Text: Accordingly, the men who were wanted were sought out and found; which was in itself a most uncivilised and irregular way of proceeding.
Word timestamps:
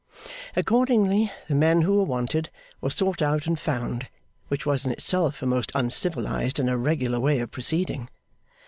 Accordingly, 0.55 1.31
the 1.47 1.53
men 1.53 1.83
who 1.83 1.95
were 1.97 2.03
wanted 2.03 2.49
were 2.81 2.89
sought 2.89 3.21
out 3.21 3.45
and 3.45 3.59
found; 3.59 4.09
which 4.47 4.65
was 4.65 4.83
in 4.83 4.89
itself 4.91 5.43
a 5.43 5.45
most 5.45 5.71
uncivilised 5.75 6.57
and 6.57 6.67
irregular 6.67 7.19
way 7.19 7.37
of 7.37 7.51
proceeding. 7.51 8.09